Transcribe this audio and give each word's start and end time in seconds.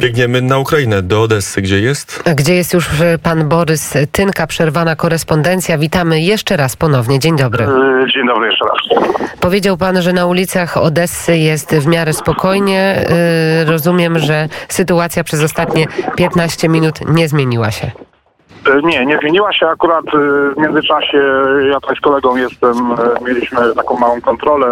Biegniemy 0.00 0.42
na 0.42 0.58
Ukrainę, 0.58 1.02
do 1.02 1.22
Odessy. 1.22 1.62
Gdzie 1.62 1.80
jest? 1.80 2.22
Gdzie 2.36 2.54
jest 2.54 2.74
już 2.74 2.88
pan 3.22 3.48
Borys 3.48 3.94
Tynka, 4.12 4.46
przerwana 4.46 4.96
korespondencja. 4.96 5.78
Witamy 5.78 6.20
jeszcze 6.20 6.56
raz 6.56 6.76
ponownie. 6.76 7.18
Dzień 7.18 7.36
dobry. 7.36 7.64
E, 7.64 8.06
dzień 8.14 8.26
dobry 8.26 8.46
jeszcze 8.46 8.64
raz. 8.64 9.08
Powiedział 9.40 9.76
pan, 9.76 10.02
że 10.02 10.12
na 10.12 10.26
ulicach 10.26 10.76
Odessy 10.76 11.36
jest 11.36 11.74
w 11.74 11.86
miarę 11.86 12.12
spokojnie. 12.12 12.80
E, 12.80 13.64
rozumiem, 13.64 14.18
że 14.18 14.48
sytuacja 14.68 15.24
przez 15.24 15.42
ostatnie 15.42 15.86
15 16.16 16.68
minut 16.68 16.94
nie 17.08 17.28
zmieniła 17.28 17.70
się. 17.70 17.90
E, 18.68 18.82
nie, 18.82 19.06
nie 19.06 19.18
zmieniła 19.18 19.52
się 19.52 19.66
akurat 19.66 20.04
w 20.56 20.60
międzyczasie. 20.60 21.22
Ja 21.70 21.80
tutaj 21.80 21.96
z 21.96 22.00
kolegą 22.00 22.36
jestem, 22.36 22.74
mieliśmy 23.26 23.74
taką 23.74 23.98
małą 23.98 24.20
kontrolę. 24.20 24.66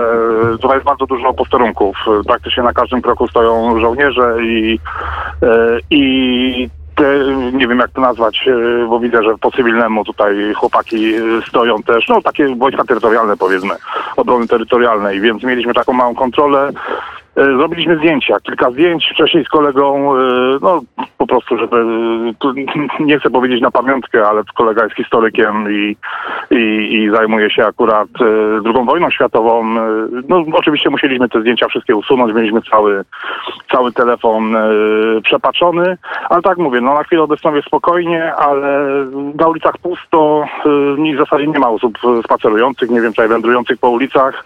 Tutaj 0.53 0.77
jest 0.77 0.87
bardzo 0.87 1.07
dużo 1.07 1.35
posterunków. 1.35 1.97
Praktycznie 2.27 2.63
na 2.63 2.73
każdym 2.73 3.03
kroku 3.03 3.29
stoją 3.29 3.81
żołnierze 3.81 4.37
i, 4.43 4.79
i 5.91 6.71
nie 7.53 7.69
wiem 7.69 7.79
jak 7.79 7.91
to 7.91 8.01
nazwać, 8.01 8.49
bo 8.89 9.01
widzę, 9.01 9.23
że 9.23 9.39
po 9.39 9.51
cywilnemu 9.51 10.05
tutaj 10.05 10.55
chłopaki 10.55 11.15
stoją 11.49 11.83
też, 11.83 12.09
no 12.09 12.23
takie 12.23 12.57
wojska 12.57 12.85
terytorialne 12.85 13.37
powiedzmy, 13.37 13.75
obrony 14.17 14.47
terytorialnej, 14.47 15.21
więc 15.21 15.43
mieliśmy 15.43 15.75
taką 15.75 15.93
małą 15.93 16.15
kontrolę. 16.15 16.71
E, 17.37 17.45
zrobiliśmy 17.45 17.97
zdjęcia, 17.97 18.37
kilka 18.43 18.71
zdjęć 18.71 19.11
wcześniej 19.15 19.45
z 19.45 19.49
kolegą, 19.49 20.17
e, 20.17 20.19
no 20.63 20.81
po 21.19 21.27
prostu, 21.27 21.59
żeby, 21.59 21.85
nie 23.01 23.19
chcę 23.19 23.31
powiedzieć 23.31 23.61
na 23.61 23.71
pamiątkę, 23.71 24.29
ale 24.29 24.43
kolega 24.55 24.85
jest 24.85 24.97
historykiem 24.97 25.73
i, 25.73 25.97
i, 26.51 26.95
i 26.95 27.11
zajmuje 27.11 27.51
się 27.51 27.67
akurat 27.67 28.09
II 28.65 28.77
e, 28.77 28.85
wojną 28.85 29.11
światową. 29.11 29.65
No 30.29 30.45
oczywiście 30.53 30.91
musieliśmy 30.91 31.29
te 31.29 31.41
zdjęcia 31.41 31.69
wszystkie 31.69 31.97
usunąć, 31.97 32.35
mieliśmy 32.35 32.63
cały, 32.63 33.05
cały 33.73 33.93
telefon 33.93 34.57
przepaczony, 35.23 35.97
ale 36.31 36.43
tak 36.43 36.59
mówię, 36.59 36.81
no 36.81 36.95
na 36.95 37.05
chwilę 37.05 37.23
obecną 37.23 37.55
jest 37.55 37.67
spokojnie, 37.67 38.35
ale 38.35 38.87
na 39.35 39.49
ulicach 39.49 39.79
pusto, 39.79 40.45
w 41.15 41.19
zasadzie 41.19 41.47
nie 41.47 41.59
ma 41.59 41.69
osób 41.69 41.99
spacerujących, 42.25 42.91
nie 42.91 43.01
wiem, 43.01 43.13
czy 43.13 43.29
wędrujących 43.29 43.79
po 43.79 43.91
ulicach. 43.91 44.45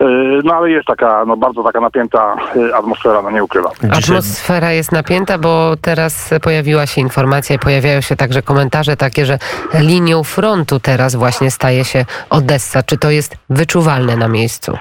Yy, 0.00 0.40
no 0.44 0.54
ale 0.54 0.70
jest 0.70 0.86
taka, 0.86 1.24
no 1.24 1.36
bardzo 1.36 1.62
taka 1.62 1.80
napięta 1.80 2.36
yy, 2.54 2.74
atmosfera, 2.74 3.22
no 3.22 3.30
nie 3.30 3.44
ukrywam. 3.44 3.72
Atmosfera 3.90 4.72
jest 4.72 4.92
napięta, 4.92 5.38
bo 5.38 5.76
teraz 5.82 6.30
pojawiła 6.42 6.86
się 6.86 7.00
informacja 7.00 7.56
i 7.56 7.58
pojawiają 7.58 8.00
się 8.00 8.16
także 8.16 8.42
komentarze 8.42 8.96
takie, 8.96 9.26
że 9.26 9.38
linią 9.74 10.24
frontu 10.24 10.80
teraz 10.80 11.14
właśnie 11.14 11.50
staje 11.50 11.84
się 11.84 12.04
Odessa. 12.30 12.82
Czy 12.82 12.98
to 12.98 13.10
jest 13.10 13.36
wyczuwalne 13.50 14.16
na 14.16 14.28
miejscu? 14.28 14.72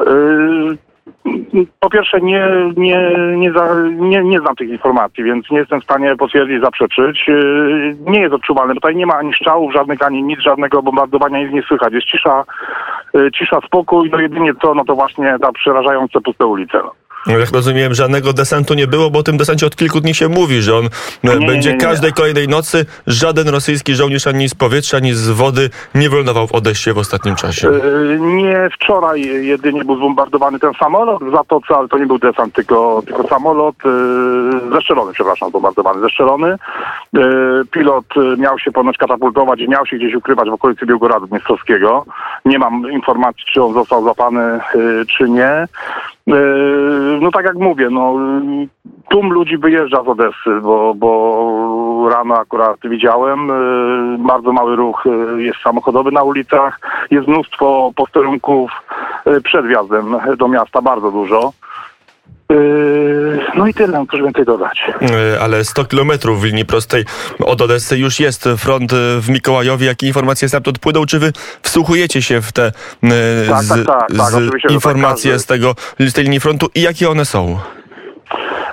Yy, 0.00 0.78
po 1.80 1.90
pierwsze 1.90 2.20
nie, 2.20 2.48
nie, 2.76 3.10
nie, 3.36 3.52
za, 3.52 3.74
nie, 3.90 4.24
nie 4.24 4.38
znam 4.38 4.56
tych 4.56 4.68
informacji, 4.68 5.24
więc 5.24 5.50
nie 5.50 5.58
jestem 5.58 5.80
w 5.80 5.84
stanie 5.84 6.16
potwierdzić, 6.16 6.60
zaprzeczyć. 6.60 7.26
Nie 8.06 8.20
jest 8.20 8.34
odczuwalne. 8.34 8.74
Tutaj 8.74 8.96
nie 8.96 9.06
ma 9.06 9.14
ani 9.14 9.34
strzałów 9.34 9.72
żadnych, 9.72 10.02
ani 10.02 10.22
nic, 10.22 10.40
żadnego 10.40 10.82
bombardowania, 10.82 11.38
nic 11.38 11.52
nie 11.52 11.62
słychać. 11.62 11.92
Jest 11.92 12.06
cisza, 12.06 12.44
cisza, 13.38 13.60
spokój, 13.66 14.10
no 14.10 14.20
jedynie 14.20 14.54
to, 14.54 14.74
no 14.74 14.84
to 14.84 14.94
właśnie 14.94 15.36
ta 15.40 15.52
przerażające 15.52 16.20
puste 16.20 16.46
ulice. 16.46 16.78
No. 17.26 17.38
Jak 17.38 17.50
rozumiem, 17.50 17.94
żadnego 17.94 18.32
desantu 18.32 18.74
nie 18.74 18.86
było, 18.86 19.10
bo 19.10 19.18
o 19.18 19.22
tym 19.22 19.36
desancie 19.36 19.66
od 19.66 19.76
kilku 19.76 20.00
dni 20.00 20.14
się 20.14 20.28
mówi, 20.28 20.62
że 20.62 20.76
on 20.76 20.88
nie, 21.24 21.46
będzie 21.46 21.70
nie, 21.70 21.76
nie, 21.76 21.84
każdej 21.84 22.12
kolejnej 22.12 22.48
nocy. 22.48 22.86
Żaden 23.06 23.48
rosyjski 23.48 23.94
żołnierz 23.94 24.26
ani 24.26 24.48
z 24.48 24.54
powietrza, 24.54 24.96
ani 24.96 25.14
z 25.14 25.30
wody 25.30 25.70
nie 25.94 26.10
wylądował 26.10 26.46
w 26.46 26.52
Odessie 26.52 26.92
w 26.92 26.98
ostatnim 26.98 27.36
czasie. 27.36 27.68
Yy, 27.68 28.18
nie, 28.20 28.68
wczoraj 28.72 29.46
jedynie 29.46 29.84
był 29.84 29.96
zbombardowany 29.96 30.58
ten 30.58 30.72
samolot 30.74 31.24
w 31.24 31.30
Zatoce, 31.32 31.76
ale 31.76 31.88
to 31.88 31.98
nie 31.98 32.06
był 32.06 32.18
desant, 32.18 32.54
tylko, 32.54 33.02
tylko 33.06 33.28
samolot 33.28 33.76
yy, 33.84 34.70
zestrzelony, 34.72 35.12
przepraszam, 35.12 35.50
bombardowany, 35.50 36.00
zestrzelony. 36.00 36.56
Pilot 37.70 38.04
miał 38.38 38.58
się 38.58 38.72
ponoć 38.72 38.96
katapultować 38.96 39.60
i 39.60 39.68
miał 39.68 39.86
się 39.86 39.96
gdzieś 39.96 40.14
ukrywać 40.14 40.48
w 40.50 40.52
okolicy 40.52 40.86
Białgoradu 40.86 41.26
Dniestrowskiego. 41.26 42.04
Nie 42.44 42.58
mam 42.58 42.92
informacji, 42.92 43.44
czy 43.52 43.62
on 43.62 43.74
został 43.74 44.02
złapany, 44.02 44.60
czy 45.18 45.28
nie. 45.28 45.68
No 47.20 47.30
tak 47.30 47.44
jak 47.44 47.54
mówię, 47.54 47.88
no 47.90 48.14
tłum 49.08 49.32
ludzi 49.32 49.58
wyjeżdża 49.58 50.02
z 50.04 50.08
Odessy, 50.08 50.60
bo, 50.62 50.94
bo 50.94 52.08
rano 52.10 52.38
akurat 52.38 52.76
widziałem, 52.84 53.50
bardzo 54.18 54.52
mały 54.52 54.76
ruch 54.76 55.04
jest 55.36 55.58
samochodowy 55.64 56.12
na 56.12 56.22
ulicach, 56.22 56.80
jest 57.10 57.28
mnóstwo 57.28 57.92
posterunków 57.96 58.70
przed 59.44 59.66
wjazdem 59.66 60.16
do 60.38 60.48
miasta, 60.48 60.82
bardzo 60.82 61.10
dużo. 61.10 61.52
No 63.56 63.66
i 63.66 63.74
tyle, 63.74 64.04
proszę 64.08 64.24
więcej 64.24 64.44
dodać. 64.44 64.92
Ale 65.40 65.64
100 65.64 65.84
kilometrów 65.84 66.40
w 66.40 66.44
linii 66.44 66.64
prostej 66.64 67.04
od 67.46 67.62
Odessy 67.62 67.98
już 67.98 68.20
jest 68.20 68.48
front 68.58 68.92
w 69.20 69.28
Mikołajowie. 69.28 69.86
Jakie 69.86 70.06
informacje 70.06 70.48
stamtąd 70.48 70.78
płyną? 70.78 71.06
Czy 71.06 71.18
wy 71.18 71.32
wsłuchujecie 71.62 72.22
się 72.22 72.40
w 72.42 72.52
te 72.52 72.72
tak, 72.72 73.62
z, 73.62 73.68
tak, 73.68 73.86
tak, 73.86 74.08
tak, 74.08 74.28
z 74.28 74.50
tak, 74.62 74.70
informacje 74.70 75.32
tak, 75.32 75.40
z, 75.40 75.46
tego, 75.46 75.74
z 75.98 76.12
tej 76.12 76.24
linii 76.24 76.40
frontu 76.40 76.66
i 76.74 76.82
jakie 76.82 77.10
one 77.10 77.24
są? 77.24 77.58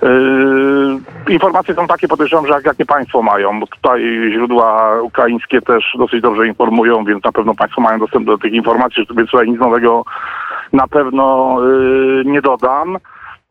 Yy, 0.02 1.34
informacje 1.34 1.76
są 1.76 1.88
takie, 1.88 2.08
podejrzewam, 2.08 2.48
że 2.48 2.54
jak, 2.54 2.66
jakie 2.66 2.86
państwo 2.86 3.22
mają, 3.22 3.60
bo 3.60 3.68
tutaj 3.68 4.30
źródła 4.34 5.02
ukraińskie 5.02 5.62
też 5.62 5.84
dosyć 5.98 6.22
dobrze 6.22 6.48
informują, 6.48 7.06
więc 7.06 7.24
na 7.24 7.32
pewno 7.32 7.56
państwo 7.56 7.82
mają 7.82 8.00
dostęp 8.00 8.26
do 8.26 8.38
tych 8.38 8.54
informacji, 8.54 9.06
więc 9.18 9.30
tutaj 9.30 9.50
nic 9.50 9.60
nowego 9.60 10.06
na 10.74 10.88
pewno 10.88 11.58
yy, 11.62 12.24
nie 12.26 12.42
dodam. 12.42 12.98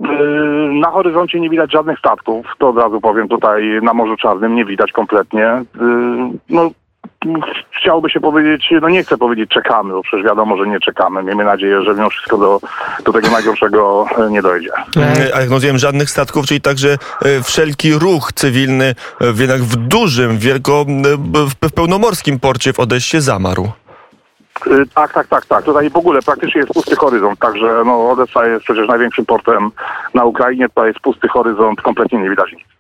Yy, 0.02 0.80
na 0.80 0.90
horyzoncie 0.90 1.40
nie 1.40 1.50
widać 1.50 1.72
żadnych 1.72 1.98
statków, 1.98 2.46
to 2.58 2.68
od 2.68 2.76
razu 2.76 3.00
powiem 3.00 3.28
tutaj 3.28 3.80
na 3.82 3.94
Morzu 3.94 4.16
Czarnym 4.16 4.54
nie 4.54 4.64
widać 4.64 4.92
kompletnie. 4.92 5.62
Yy, 5.80 6.38
no, 6.48 6.70
chciałoby 7.80 8.10
się 8.10 8.20
powiedzieć, 8.20 8.68
no 8.82 8.88
nie 8.88 9.02
chcę 9.02 9.18
powiedzieć 9.18 9.50
czekamy, 9.50 9.92
bo 9.92 10.02
przecież 10.02 10.26
wiadomo, 10.26 10.56
że 10.56 10.66
nie 10.66 10.80
czekamy. 10.80 11.22
Miejmy 11.22 11.44
nadzieję, 11.44 11.82
że 11.82 11.94
mimo 11.94 12.10
wszystko 12.10 12.38
do, 12.38 12.60
do 13.04 13.12
tego 13.12 13.30
najgorszego 13.30 14.06
e, 14.18 14.30
nie 14.30 14.42
dojdzie. 14.42 14.70
A 15.34 15.40
jak 15.40 15.50
rozumiem, 15.50 15.78
żadnych 15.78 16.10
statków, 16.10 16.46
czyli 16.46 16.60
także 16.60 16.98
wszelki 17.42 17.92
ruch 17.92 18.32
cywilny 18.32 18.94
jednak 19.38 19.60
w 19.60 19.76
dużym, 19.76 20.38
wielko, 20.38 20.84
w 21.62 21.72
pełnomorskim 21.72 22.40
porcie 22.40 22.72
w 22.72 22.80
Odessie 22.80 23.20
zamarł. 23.20 23.68
Y, 24.66 24.86
tak, 24.94 25.12
tak, 25.12 25.26
tak, 25.26 25.46
tak. 25.46 25.64
Tutaj 25.64 25.90
w 25.90 25.96
ogóle 25.96 26.22
praktycznie 26.22 26.60
jest 26.60 26.72
pusty 26.72 26.96
horyzont, 26.96 27.38
także 27.38 27.82
no, 27.86 28.10
Odessa 28.10 28.46
jest 28.46 28.64
przecież 28.64 28.88
największym 28.88 29.26
portem 29.26 29.70
na 30.14 30.24
Ukrainie, 30.24 30.68
tutaj 30.68 30.88
jest 30.88 31.00
pusty 31.00 31.28
horyzont, 31.28 31.82
kompletnie 31.82 32.18
nie 32.18 32.30
widać 32.30 32.52
nic. 32.52 32.71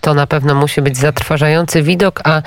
To 0.00 0.14
na 0.14 0.26
pewno 0.26 0.54
musi 0.54 0.82
być 0.82 0.96
zatrważający 0.96 1.82
widok, 1.82 2.20
a 2.24 2.42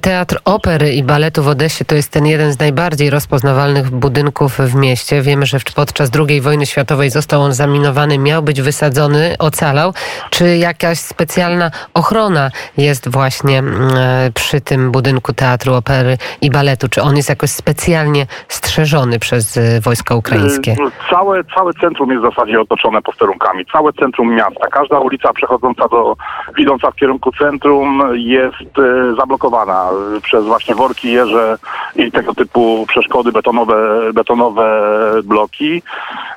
Teatr 0.00 0.38
Opery 0.44 0.92
i 0.92 1.02
Baletu 1.02 1.42
w 1.42 1.48
Odessie 1.48 1.84
to 1.84 1.94
jest 1.94 2.12
ten 2.12 2.26
jeden 2.26 2.52
z 2.52 2.58
najbardziej 2.58 3.10
rozpoznawalnych 3.10 3.90
budynków 3.90 4.58
w 4.58 4.74
mieście. 4.74 5.22
Wiemy, 5.22 5.46
że 5.46 5.58
podczas 5.76 6.10
II 6.28 6.40
wojny 6.40 6.66
światowej 6.66 7.10
został 7.10 7.42
on 7.42 7.52
zaminowany, 7.52 8.18
miał 8.18 8.42
być 8.42 8.62
wysadzony, 8.62 9.34
ocalał. 9.38 9.92
Czy 10.30 10.56
jakaś 10.56 10.98
specjalna 10.98 11.70
ochrona 11.94 12.50
jest 12.76 13.08
właśnie 13.08 13.58
mm, 13.58 13.90
e, 13.96 14.30
przy 14.34 14.60
tym 14.60 14.92
budynku 14.92 15.32
Teatru 15.32 15.74
Opery 15.74 16.18
i 16.40 16.50
Baletu? 16.50 16.88
Czy 16.88 17.02
on 17.02 17.16
jest 17.16 17.28
jakoś 17.28 17.50
specjalnie 17.50 18.26
strzeżony 18.48 19.18
przez 19.18 19.56
e, 19.56 19.80
wojska 19.80 20.14
ukraińskie? 20.14 20.72
Y, 20.72 20.76
całe, 21.10 21.44
całe 21.44 21.72
centrum 21.72 22.10
jest 22.10 22.24
w 22.24 22.28
zasadzie 22.30 22.60
otoczone 22.60 23.02
posterunkami. 23.02 23.66
Całe 23.72 23.92
centrum 23.92 24.34
miasta. 24.34 24.66
Każda 24.70 24.98
ulica 24.98 25.32
przechodząca 25.32 25.88
do 25.88 26.16
idąca 26.58 26.90
w 26.90 26.94
kierunku 26.94 27.32
centrum 27.32 28.02
jest 28.14 28.78
e, 28.78 29.14
zablokowana 29.16 29.90
przez 30.22 30.44
właśnie 30.44 30.74
worki, 30.74 31.12
jeże 31.12 31.58
i 31.96 32.12
tego 32.12 32.34
typu 32.34 32.84
przeszkody, 32.88 33.32
betonowe, 33.32 34.12
betonowe 34.12 34.90
bloki. 35.24 35.82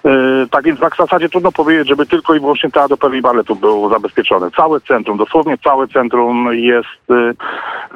E, 0.07 0.47
tak 0.51 0.63
więc 0.65 0.79
w 0.79 0.97
zasadzie 0.97 1.29
trudno 1.29 1.51
powiedzieć, 1.51 1.87
żeby 1.87 2.05
tylko 2.05 2.35
i 2.35 2.39
wyłącznie 2.39 2.71
teatr 2.71 2.93
opery 2.93 3.17
i 3.17 3.21
baletu 3.21 3.55
był 3.55 3.89
zabezpieczony. 3.89 4.51
Całe 4.51 4.81
centrum, 4.81 5.17
dosłownie 5.17 5.57
całe 5.57 5.87
centrum 5.87 6.49
jest 6.51 7.11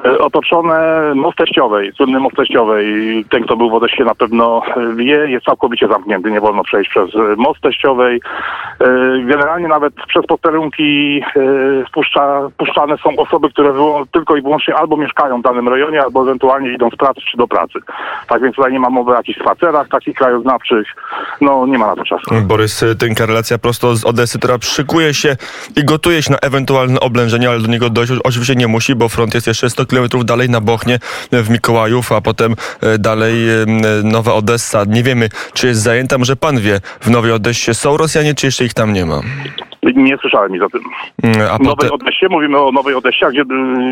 e, 0.04 0.18
otoczone 0.18 1.12
most 1.14 1.38
teściowej, 1.38 1.92
słynny 1.92 2.20
most 2.20 2.36
teściowej. 2.36 2.84
Ten, 3.30 3.44
kto 3.44 3.56
był 3.56 3.70
w 3.70 3.74
Odessie 3.74 4.04
na 4.04 4.14
pewno 4.14 4.62
wie, 4.96 5.30
jest 5.30 5.44
całkowicie 5.44 5.88
zamknięty, 5.88 6.30
nie 6.30 6.40
wolno 6.40 6.64
przejść 6.64 6.90
przez 6.90 7.10
most 7.36 7.60
teściowej. 7.60 8.20
Generalnie 9.24 9.68
nawet 9.68 9.94
przez 9.94 10.26
posterunki 10.26 11.22
puszcza, 11.92 12.48
puszczane 12.58 12.96
są 12.98 13.16
osoby, 13.16 13.50
które 13.50 13.72
tylko 14.12 14.36
i 14.36 14.42
wyłącznie 14.42 14.74
albo 14.74 14.96
mieszkają 14.96 15.38
w 15.40 15.42
danym 15.42 15.68
rejonie, 15.68 16.02
albo 16.02 16.22
ewentualnie 16.22 16.72
idą 16.72 16.90
z 16.90 16.96
pracy 16.96 17.20
czy 17.30 17.36
do 17.36 17.48
pracy. 17.48 17.78
Tak 18.28 18.42
więc 18.42 18.56
tutaj 18.56 18.72
nie 18.72 18.80
ma 18.80 18.90
mowy 18.90 19.12
o 19.12 19.14
jakichś 19.14 19.40
spacerach 19.40 19.88
takich 19.88 20.16
krajoznawczych. 20.16 20.86
No 21.40 21.66
nie 21.66 21.78
ma 21.78 21.86
na 21.86 21.96
to 21.96 22.01
czasu. 22.04 22.42
Borys 22.42 22.84
Tynka, 22.98 23.26
relacja 23.26 23.58
prosto 23.58 23.96
z 23.96 24.04
Odesy, 24.04 24.38
która 24.38 24.58
szykuje 24.60 25.14
się 25.14 25.36
i 25.76 25.84
gotuje 25.84 26.22
się 26.22 26.32
na 26.32 26.38
ewentualne 26.38 27.00
oblężenie, 27.00 27.50
ale 27.50 27.60
do 27.60 27.66
niego 27.66 27.90
dojść 27.90 28.12
oczywiście 28.24 28.54
nie 28.54 28.68
musi, 28.68 28.94
bo 28.94 29.08
front 29.08 29.34
jest 29.34 29.46
jeszcze 29.46 29.70
100 29.70 29.86
km 29.86 30.08
dalej 30.24 30.50
na 30.50 30.60
Bochnie 30.60 30.98
w 31.32 31.50
Mikołajów, 31.50 32.12
a 32.12 32.20
potem 32.20 32.56
e, 32.80 32.98
dalej 32.98 33.34
Nowa 34.04 34.34
Odessa. 34.34 34.84
Nie 34.84 35.02
wiemy, 35.02 35.28
czy 35.54 35.66
jest 35.66 35.80
zajęta. 35.80 36.18
Może 36.18 36.36
pan 36.36 36.60
wie, 36.60 36.80
w 37.00 37.10
Nowej 37.10 37.32
Odessie 37.32 37.74
są 37.74 37.96
Rosjanie, 37.96 38.34
czy 38.34 38.46
jeszcze 38.46 38.64
ich 38.64 38.74
tam 38.74 38.92
nie 38.92 39.06
ma? 39.06 39.20
Nie 39.82 40.16
słyszałem 40.18 40.52
nic 40.52 40.62
o 40.62 40.68
tym. 40.70 40.80
Mm, 41.22 41.40
A 41.40 41.58
Nowej 41.58 41.66
potem... 41.66 41.92
Odessie, 41.92 42.26
mówimy 42.30 42.58
o 42.58 42.72
Nowej 42.72 42.94
Odessie, 42.94 43.24
gdzie... 43.30 43.42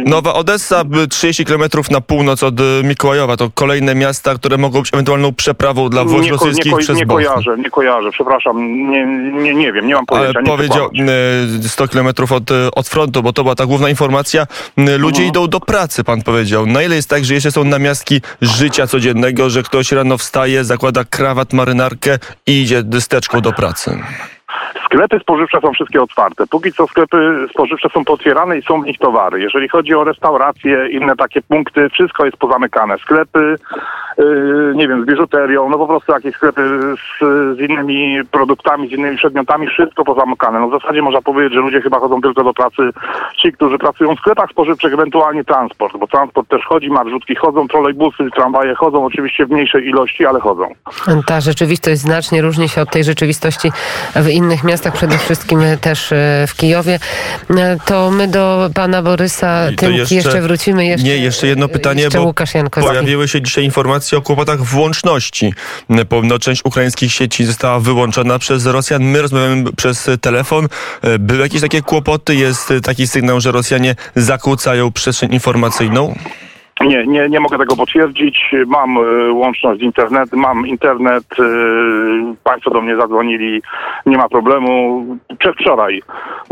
Nowa 0.07 0.35
Odessa, 0.35 0.83
y, 1.05 1.09
30 1.09 1.45
km 1.45 1.63
na 1.91 2.01
północ 2.01 2.43
od 2.43 2.61
y, 2.61 2.65
Mikołajowa. 2.85 3.37
To 3.37 3.51
kolejne 3.55 3.95
miasta, 3.95 4.35
które 4.35 4.57
mogą 4.59 4.81
być 4.81 4.91
ewentualną 4.95 5.33
przeprawą 5.35 5.89
dla 5.89 6.05
wojsk 6.05 6.25
nie, 6.25 6.31
rosyjskich 6.31 6.73
nie, 6.73 6.79
przez 6.79 6.97
nie 6.99 7.07
Bochum. 7.07 7.25
kojarzę, 7.25 7.57
nie 7.59 7.71
kojarzę, 7.71 8.11
przepraszam, 8.11 8.57
nie, 8.91 9.07
nie, 9.43 9.55
nie 9.55 9.73
wiem, 9.73 9.87
nie 9.87 9.95
mam 9.95 10.05
Ale 10.09 10.19
pojęcia. 10.19 10.41
nie 10.41 10.47
powiedział 10.47 10.91
przekładam 10.91 11.07
się. 11.61 11.67
y, 11.67 11.69
100 11.69 11.89
kilometrów 11.89 12.33
od, 12.33 12.51
y, 12.51 12.55
od 12.77 12.89
frontu, 12.89 13.23
bo 13.23 13.33
to 13.33 13.43
była 13.43 13.55
ta 13.55 13.67
główna 13.67 13.89
informacja. 13.89 14.47
Ludzie 14.99 15.27
idą 15.27 15.47
do 15.49 15.61
pracy, 15.61 16.05
pan 16.05 16.23
powiedział. 16.23 16.67
Na 16.67 16.83
ile 16.83 16.97
jest 16.97 17.11
tak, 17.11 17.25
że 17.25 17.35
jeszcze 17.35 17.53
są 17.53 17.65
namiastki 17.65 18.21
życia 18.43 18.87
codziennego, 18.87 19.51
że 19.51 19.63
ktoś 19.63 19.93
rano 19.93 20.19
wstaje, 20.19 20.65
zakłada 20.65 21.05
krawat, 21.05 21.53
marynarkę 21.53 22.19
i 22.47 22.63
idzie 22.63 22.83
dysteczką 22.83 23.41
do 23.41 23.53
pracy? 23.53 23.99
Sklepy 24.85 25.19
spożywcze 25.19 25.61
są 25.61 25.73
wszystkie 25.73 26.03
otwarte. 26.03 26.47
Póki 26.47 26.73
co 26.73 26.87
sklepy 26.87 27.47
spożywcze 27.51 27.89
są 27.95 28.05
potwierane 28.05 28.59
i 28.59 28.63
są 28.63 28.83
w 28.83 28.87
nich 28.87 28.99
towary. 28.99 29.41
Jeżeli 29.41 29.69
chodzi 29.69 29.95
o 29.95 30.05
restauracje, 30.05 30.89
inne 30.89 31.17
takie 31.17 31.43
punkty, 31.43 31.89
wszystko 31.89 32.25
jest 32.25 32.37
pozamykane. 32.37 32.99
Sklepy, 32.99 33.57
yy, 34.19 34.73
nie 34.75 34.89
wiem, 34.89 35.03
z 35.03 35.07
biżuterią, 35.07 35.69
no 35.69 35.79
po 35.79 35.87
prostu 35.87 36.13
jakieś 36.13 36.35
sklepy 36.35 36.81
z, 36.97 37.25
z 37.57 37.61
innymi 37.61 38.21
produktami, 38.31 38.89
z 38.89 38.93
innymi 38.93 39.17
przedmiotami, 39.17 39.67
wszystko 39.67 40.05
pozamykane. 40.05 40.61
No 40.61 40.69
w 40.69 40.81
zasadzie 40.83 41.03
można 41.03 41.23
powiedzieć, 41.23 41.55
że 41.55 41.61
ludzie 41.61 41.81
chyba 41.81 41.99
chodzą 41.99 42.21
tylko 42.21 42.45
do 42.45 42.55
pracy 42.55 42.83
ci, 43.43 43.53
którzy 43.53 43.79
pracują 43.79 44.17
w 44.17 44.19
sklepach 44.19 44.51
spożywczych, 44.51 44.95
ewentualnie 44.95 45.45
transport, 45.45 45.97
bo 45.97 46.07
transport 46.07 46.49
też 46.49 46.65
chodzi, 46.65 46.91
marszrutki 46.91 47.35
chodzą, 47.35 47.69
trolejbusy, 47.69 48.31
tramwaje 48.35 48.75
chodzą, 48.75 49.05
oczywiście 49.05 49.47
w 49.47 49.51
mniejszej 49.51 49.89
ilości, 49.89 50.27
ale 50.27 50.41
chodzą. 50.41 50.69
Ta 51.27 51.41
rzeczywistość 51.41 52.01
znacznie 52.01 52.43
różni 52.43 52.69
się 52.69 52.83
od 52.83 52.91
tej 52.91 53.05
rzeczywistości 53.05 53.73
w 54.17 54.29
innych 54.29 54.40
miastach, 54.65 54.95
przede 54.95 55.19
wszystkim 55.19 55.61
też 55.81 56.13
e, 56.13 56.45
w 56.49 56.55
Kijowie. 56.57 56.99
E, 57.51 57.77
To 57.87 58.11
my 58.11 58.29
do 58.29 58.71
pana 58.75 59.03
Borysa 59.03 59.67
to 59.71 59.77
Tymki 59.77 60.15
jeszcze, 60.15 60.43
wrócimy. 60.43 60.87
Jeszcze, 60.87 61.07
nie, 61.07 61.17
jeszcze 61.17 61.47
jedno 61.47 61.69
pytanie, 61.69 62.03
jeszcze 62.03 62.19
bo 62.19 62.35
pojawiły 62.83 63.29
się 63.29 63.43
dzisiaj 63.43 63.65
informacje 63.65 64.19
o 64.19 64.23
kłopotach 64.23 64.63
w 64.63 64.77
łączności. 64.77 65.55
Podobno 66.09 66.39
część 66.39 66.65
ukraińskich 66.65 67.13
sieci 67.13 67.45
została 67.45 67.81
wyłączona 67.81 68.39
przez 68.39 68.67
Rosjan. 68.67 69.03
My 69.03 69.23
rozmawiamy 69.23 69.73
przez 69.73 70.11
telefon. 70.21 70.69
E, 71.03 71.19
Były 71.19 71.41
jakieś 71.41 71.61
takie 71.61 71.83
kłopoty? 71.83 72.35
Jest 72.35 72.73
taki 72.83 73.07
sygnał, 73.07 73.41
że 73.41 73.53
Rosjanie 73.53 73.95
zakłócają 74.17 74.93
przestrzeń 74.93 75.35
informacyjną? 75.35 76.15
Nie, 76.81 77.07
nie, 77.07 77.29
nie 77.29 77.41
mogę 77.41 77.59
tego 77.59 77.77
potwierdzić. 77.77 78.55
Mam 78.67 78.97
y, 78.97 79.33
łączność 79.33 79.81
z 79.81 79.83
internet, 79.83 80.33
mam 80.33 80.67
internet. 80.67 81.25
Y, 81.39 82.37
państwo 82.45 82.71
do 82.71 82.81
mnie 82.81 82.97
zadzwonili, 82.97 83.63
nie 84.07 84.17
ma 84.17 84.29
problemu. 84.29 85.05
Przedwczoraj, 85.39 86.03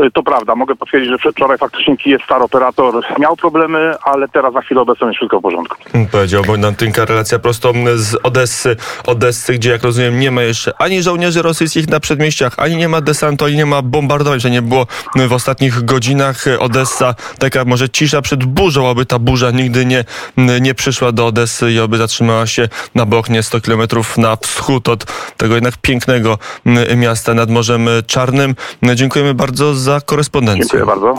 y, 0.01 0.11
to 0.11 0.23
prawda, 0.23 0.55
mogę 0.55 0.75
potwierdzić, 0.75 1.11
że 1.11 1.17
przedwczoraj 1.17 1.57
faktycznie 1.57 1.97
Kijów 1.97 2.23
Star 2.23 2.41
Operator 2.41 2.93
miał 3.19 3.35
problemy, 3.35 3.93
ale 4.03 4.27
teraz 4.27 4.53
na 4.53 4.61
chwilę 4.61 4.81
obecną 4.81 5.07
jest 5.07 5.17
wszystko 5.17 5.39
w 5.39 5.41
porządku. 5.41 5.75
Powiedział 6.11 6.43
Bogdan 6.47 6.75
Tynka, 6.75 7.05
relacja 7.05 7.39
prosto 7.39 7.73
z 7.95 8.15
Odessy, 8.23 8.75
Odessy, 9.07 9.53
gdzie 9.53 9.69
jak 9.69 9.83
rozumiem 9.83 10.19
nie 10.19 10.31
ma 10.31 10.41
jeszcze 10.41 10.71
ani 10.79 11.01
żołnierzy 11.01 11.41
rosyjskich 11.41 11.87
na 11.87 11.99
przedmieściach, 11.99 12.53
ani 12.57 12.75
nie 12.75 12.89
ma 12.89 13.01
desantu, 13.01 13.45
ani 13.45 13.55
nie 13.55 13.65
ma 13.65 13.81
bombardowań, 13.81 14.39
że 14.39 14.49
nie 14.49 14.61
było 14.61 14.87
w 15.15 15.33
ostatnich 15.33 15.85
godzinach. 15.85 16.45
Odessa, 16.59 17.15
taka 17.39 17.65
może 17.65 17.89
cisza 17.89 18.21
przed 18.21 18.43
burzą, 18.43 18.89
aby 18.89 19.05
ta 19.05 19.19
burza 19.19 19.51
nigdy 19.51 19.85
nie, 19.85 20.03
nie 20.61 20.73
przyszła 20.73 21.11
do 21.11 21.27
Odessy 21.27 21.71
i 21.71 21.79
aby 21.79 21.97
zatrzymała 21.97 22.47
się 22.47 22.69
na 22.95 23.05
Bochnie 23.05 23.43
100 23.43 23.61
kilometrów 23.61 24.17
na 24.17 24.35
wschód 24.35 24.89
od 24.89 25.05
tego 25.37 25.55
jednak 25.55 25.77
pięknego 25.77 26.37
miasta 26.95 27.33
nad 27.33 27.49
Morzem 27.49 27.89
Czarnym. 28.07 28.55
Dziękujemy 28.95 29.33
bardzo 29.33 29.75
za 29.75 30.01
korespondencję. 30.01 30.63
Dziękuję 30.63 30.85
bardzo. 30.85 31.07